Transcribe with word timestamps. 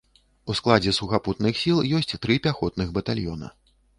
У 0.51 0.53
складзе 0.59 0.93
сухапутных 0.99 1.59
сіл 1.65 1.83
ёсць 1.99 2.17
тры 2.25 2.39
пяхотных 2.47 2.87
батальёна. 2.99 3.53